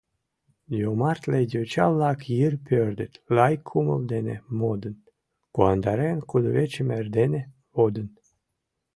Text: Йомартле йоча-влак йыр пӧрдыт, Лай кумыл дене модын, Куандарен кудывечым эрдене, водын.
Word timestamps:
Йомартле 0.81 1.39
йоча-влак 1.53 2.19
йыр 2.37 2.53
пӧрдыт, 2.67 3.13
Лай 3.35 3.55
кумыл 3.67 4.01
дене 4.13 4.35
модын, 4.59 4.95
Куандарен 5.53 6.19
кудывечым 6.29 6.87
эрдене, 6.97 7.41
водын. 7.75 8.07